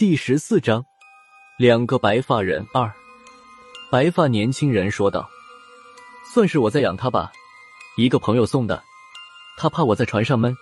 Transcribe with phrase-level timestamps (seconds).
[0.00, 0.82] 第十四章，
[1.58, 2.90] 两个白发人二。
[3.90, 5.28] 白发年轻人说道
[6.24, 7.30] ：“算是我在养他吧，
[7.98, 8.82] 一个朋友送的。
[9.58, 10.56] 他怕我在船上闷，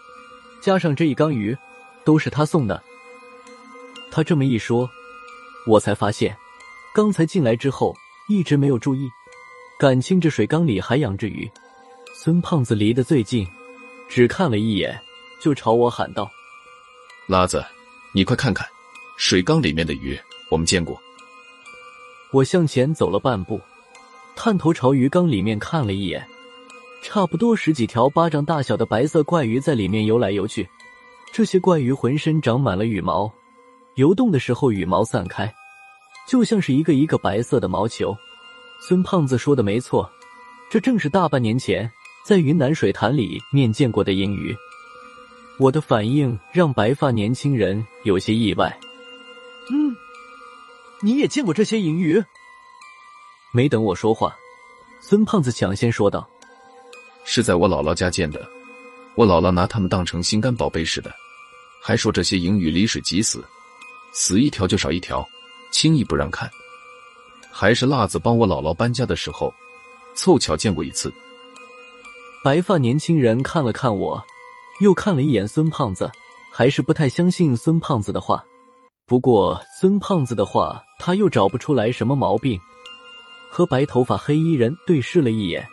[0.61, 1.57] 加上这一缸鱼，
[2.05, 2.83] 都是他送的。”
[4.11, 4.91] 他这么一说，
[5.69, 6.37] 我才发现，
[6.93, 7.95] 刚才进来之后
[8.29, 9.09] 一直没有注意，
[9.79, 11.49] 感情这水缸里还养着鱼。
[12.13, 13.47] 孙胖子离得最近，
[14.09, 15.01] 只看了一眼，
[15.41, 16.29] 就朝我喊道
[17.29, 17.65] ：“拉子，
[18.11, 18.69] 你快看看！”
[19.21, 20.17] 水缸里面的鱼，
[20.49, 20.97] 我们见过。
[22.31, 23.61] 我向前走了半步，
[24.37, 26.25] 探头朝鱼缸里面看了一眼，
[27.03, 30.67] 差不多十几条巴掌大小的白色怪鱼在里面游来游去。
[31.33, 33.29] 这些怪鱼浑身长满了羽毛，
[33.97, 35.53] 游动的时候羽毛散开，
[36.29, 38.17] 就像是一个一个白色的毛球。
[38.81, 40.09] 孙胖子说的没错，
[40.71, 41.91] 这正是大半年前
[42.25, 44.57] 在云南水潭里面见过的银鱼。
[45.59, 48.79] 我的反应让白发年轻人有些意外。
[51.03, 52.23] 嗯，你也见过这些银鱼？
[53.53, 54.37] 没等我说话，
[55.01, 56.29] 孙胖子抢先说道
[57.25, 58.47] ：“是在我姥姥家见的，
[59.15, 61.13] 我姥姥拿它们当成心肝宝贝似的，
[61.83, 63.45] 还说这些银鱼离水即死，
[64.13, 65.27] 死一条就少一条，
[65.71, 66.51] 轻易不让看。
[67.51, 69.53] 还是辣子帮我姥姥搬家的时候，
[70.15, 71.13] 凑巧见过一次。”
[72.45, 74.25] 白发年轻人看了看我，
[74.81, 76.11] 又看了一眼孙胖子，
[76.53, 78.45] 还是不太相信孙胖子的话。
[79.09, 82.61] 不过孙胖子的话，他又找不出来什么毛病。
[83.51, 85.67] 和白头发黑衣人对视了一眼，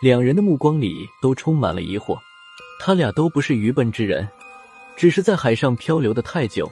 [0.00, 2.16] 两人的目光里都充满了疑惑。
[2.78, 4.28] 他俩都不是愚笨之人，
[4.96, 6.70] 只是在海上漂流的太久，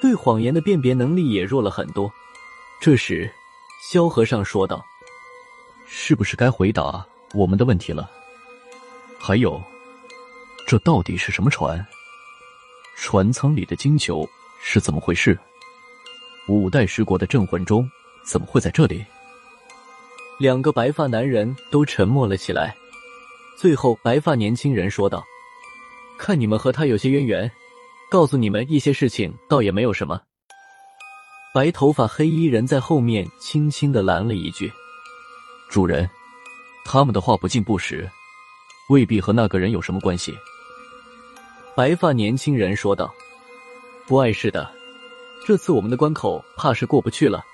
[0.00, 2.08] 对谎言的辨别能力也弱了很多。
[2.80, 3.28] 这时，
[3.90, 4.80] 萧和尚说道
[5.88, 8.08] ：“是不是该回答我们的问题了？
[9.18, 9.60] 还有，
[10.68, 11.84] 这到底是什么船？
[12.96, 14.24] 船舱里的金球？”
[14.62, 15.38] 是怎么回事？
[16.46, 17.88] 五代十国的镇魂钟
[18.24, 19.04] 怎么会在这里？
[20.38, 22.74] 两个白发男人都沉默了起来。
[23.58, 25.24] 最后，白发年轻人说道
[26.18, 27.50] ：“看你们和他有些渊源，
[28.10, 30.20] 告诉你们一些事情，倒也没有什么。”
[31.52, 34.72] 白头发黑衣人在后面轻轻的拦了一句
[35.68, 36.08] ：“主人，
[36.84, 38.08] 他们的话不尽不实，
[38.88, 40.34] 未必和那个人有什么关系。”
[41.74, 43.12] 白发年轻人说道。
[44.10, 44.68] 不碍事的，
[45.46, 47.44] 这次我们的关口怕是过不去了。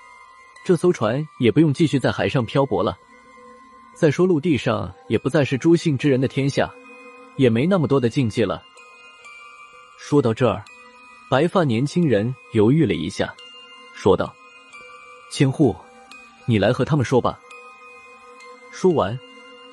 [0.65, 2.97] 这艘船也不用继续在海上漂泊了。
[3.95, 6.73] 再说陆地上也不再是朱姓之人的天下，
[7.37, 8.63] 也没那么多的禁忌了。
[9.99, 10.65] 说到这儿，
[11.29, 13.35] 白发年轻人犹豫了一下，
[13.95, 14.35] 说道
[15.31, 15.77] ：“千户，
[16.47, 17.39] 你来和他们说吧。”
[18.73, 19.19] 说完，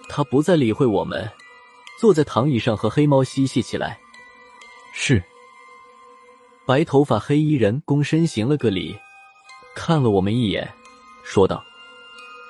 [0.09, 1.31] 他不再理会我们，
[1.97, 3.97] 坐在躺椅上和黑猫嬉戏起来。
[4.91, 5.23] 是。
[6.65, 8.97] 白头发黑衣人躬身行了个礼，
[9.75, 10.65] 看了我们一眼，
[11.21, 11.61] 说道：“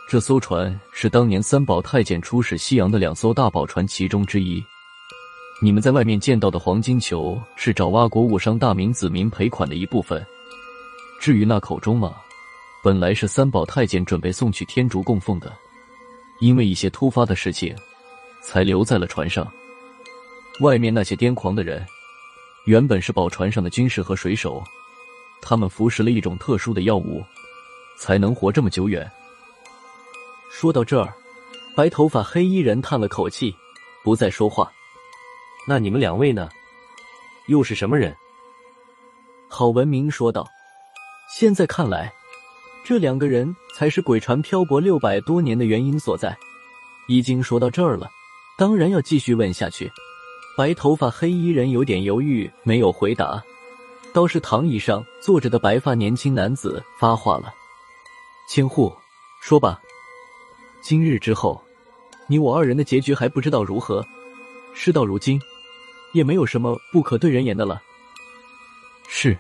[0.07, 4.63] 这艘船是当年三宝太监出使西洋的两艘大宝船其中之一。
[5.63, 10.23] 你们在外面见到的黄金球是爪哇国务商大明子民赔款的一部分。
[11.19, 12.15] 至于那口钟嘛，
[12.83, 15.51] 本来是三宝太监准备送去天竺供奉的，
[16.39, 17.75] 因为一些突发的事情，
[18.43, 19.51] 才留在了船上。
[20.59, 21.83] 外面那些癫狂的人。”
[22.65, 24.63] 原本是宝船上的军士和水手，
[25.41, 27.21] 他们服食了一种特殊的药物，
[27.97, 29.09] 才能活这么久远。
[30.49, 31.13] 说到这儿，
[31.75, 33.53] 白头发黑衣人叹了口气，
[34.01, 34.71] 不再说话。
[35.67, 36.49] 那你们两位呢？
[37.47, 38.15] 又是什么人？
[39.49, 40.47] 郝文明说道
[41.29, 42.13] ：“现在看来，
[42.85, 46.37] 这两个人才是鬼船漂泊六百多年的原因所在。
[47.09, 48.09] 已经说到这儿了，
[48.57, 49.91] 当然要继续问下去。”
[50.55, 53.43] 白头发黑衣人有点犹豫，没有回答。
[54.13, 57.51] 倒是躺椅上坐着的白发年轻男子发话了
[58.47, 58.93] ：“千户，
[59.41, 59.81] 说吧，
[60.83, 61.59] 今日之后，
[62.27, 64.05] 你我二人的结局还不知道如何。
[64.75, 65.41] 事到如今，
[66.11, 67.81] 也没有什么不可对人言的了。”
[69.09, 69.35] 是。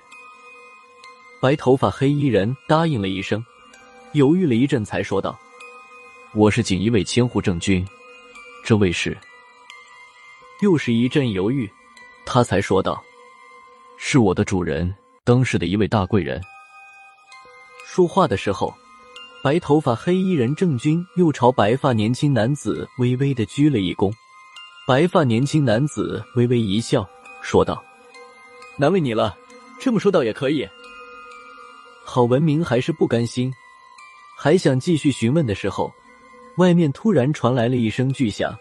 [1.39, 3.45] 白头发黑衣人答应了一声，
[4.13, 5.37] 犹豫了一阵，才说道
[6.33, 7.85] ：“我是锦衣卫千户正军，
[8.63, 9.15] 这位是。”
[10.61, 11.69] 又是一阵犹豫，
[12.25, 13.03] 他才说道
[13.97, 16.41] ：“是我的主人，当时的一位大贵人。”
[17.85, 18.73] 说话的时候，
[19.43, 24.11] 白头发黑衣人郑军又朝白发年轻男子微微的鞠了一躬。
[24.87, 27.07] 白发年轻男子微微一笑，
[27.41, 27.83] 说道
[28.77, 29.37] ：“难为你了，
[29.79, 30.67] 这么说倒也可以。”
[32.05, 33.53] 郝文明还是不甘心，
[34.37, 35.91] 还想继续询问的时候，
[36.57, 38.57] 外面突然传来了一声巨响。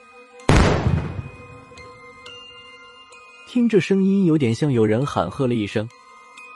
[3.53, 5.87] 听这声音，有点像有人喊喝了一声，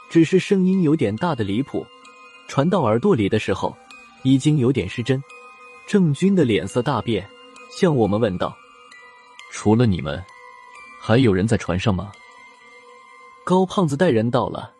[0.09, 1.87] 只是声音有点大的离谱，
[2.49, 3.77] 传到耳朵里的时候，
[4.23, 5.23] 已经有点失真。
[5.87, 7.29] 郑军的脸色大变，
[7.71, 8.57] 向我们问道
[9.53, 10.25] ：“除了你们，
[10.99, 12.11] 还有人在船上吗？”
[13.45, 14.73] 高胖子带人到了，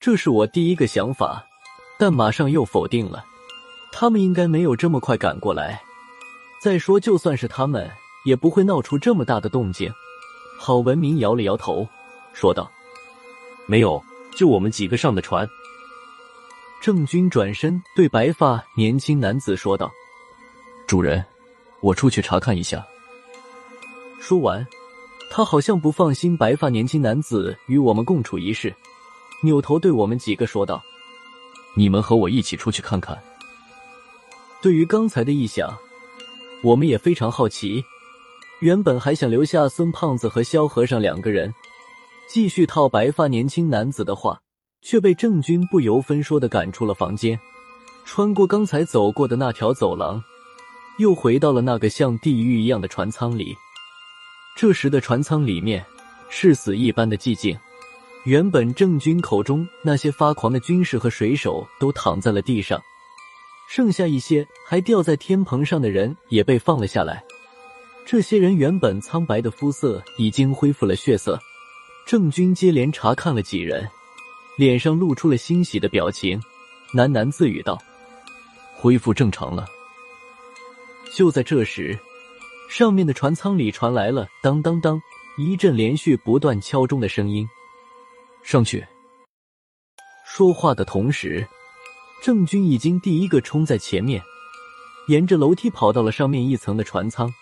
[0.00, 1.44] 这是我第一个想法，
[1.98, 3.22] 但马上又否定了。
[3.92, 5.82] 他们应该没有这么快赶过来。
[6.62, 7.90] 再说，就算是他们，
[8.24, 9.92] 也不会闹出这么大的动静。
[10.62, 11.88] 郝文明摇了摇头，
[12.34, 12.70] 说道
[13.66, 13.98] ：“没有，
[14.36, 15.48] 就我们几个上的船。”
[16.82, 19.90] 郑军转身对白发年轻男子说道。
[20.86, 21.24] 主人，
[21.80, 22.86] 我出去查看一下。
[24.20, 24.64] 说完，
[25.30, 28.70] 他好像不放心白发年轻男子与我们共处一室，
[29.42, 30.82] 扭头对我们几个说道
[31.74, 33.18] ：“你们和我一起出去看看。”
[34.60, 35.74] 对于刚才的异响，
[36.62, 37.82] 我们也非常好奇。
[38.60, 41.52] 原本还想留下孙胖子和萧和尚两个人，
[42.28, 44.38] 继续套白发年轻男子的话，
[44.82, 47.40] 却被郑军不由分说的赶出了房间，
[48.04, 50.22] 穿过刚才走过的那条走廊。
[50.98, 53.56] 又回到了那个像地狱一样的船舱里。
[54.54, 55.82] 这时的船舱里面
[56.28, 57.58] 是死一般的寂静。
[58.24, 62.78] 原本郑军口中那些发狂的军士和水手都躺在了地上，
[63.70, 67.24] 剩下一些还吊在天棚上的人也被放了下来。
[68.10, 71.38] 这些人原本苍白的肤色已经恢复了血色。
[72.04, 73.88] 郑军接连查看了几人，
[74.58, 76.36] 脸上露出了欣喜的表情，
[76.92, 77.80] 喃喃自语道
[78.74, 79.64] ：“恢复正常了。”
[81.14, 81.96] 就在这时，
[82.68, 85.00] 上面的船舱里传来了当当当
[85.38, 87.48] 一阵连续不断敲钟的声音。
[88.42, 88.84] 上去。
[90.26, 91.46] 说话的同时，
[92.24, 94.20] 郑军已经第一个冲在前面，
[95.06, 97.32] 沿着楼梯跑到了上面一层的船舱。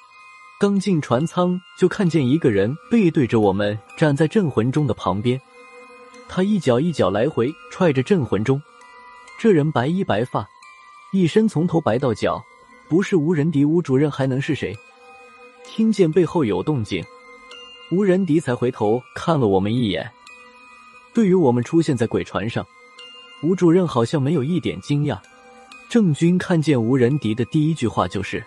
[0.61, 5.41] 刚进船舱，就看见一个人背对着我们站在镇魂钟的旁边，
[6.29, 8.61] 他一脚一脚来回踹着镇魂钟。
[9.39, 10.45] 这人白衣白发，
[11.13, 12.43] 一身从头白到脚。
[12.89, 14.77] 不是吴仁迪，吴主任还能是谁？
[15.65, 17.05] 听见背后有动静，
[17.93, 20.11] 吴仁迪才回头看了我们一眼。
[21.15, 22.67] 对于我们出现在鬼船上，
[23.45, 25.21] 吴主任好像没有一点惊讶。
[25.89, 28.43] 郑军看见吴仁迪的第一句话就是：“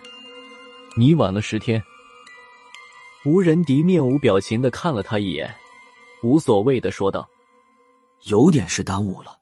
[0.94, 1.82] 你晚了十天。”
[3.24, 5.54] 吴仁迪面无表情的看了他一眼，
[6.24, 7.28] 无所谓的说道
[8.26, 9.38] ：“有点事耽误了。”